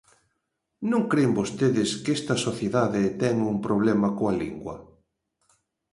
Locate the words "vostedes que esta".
1.39-2.35